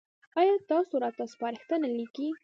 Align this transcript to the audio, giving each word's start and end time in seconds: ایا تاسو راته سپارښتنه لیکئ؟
ایا 0.39 0.55
تاسو 0.69 0.93
راته 1.03 1.23
سپارښتنه 1.33 1.87
لیکئ؟ 1.97 2.27